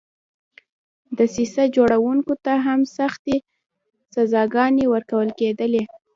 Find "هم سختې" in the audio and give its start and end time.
2.65-3.35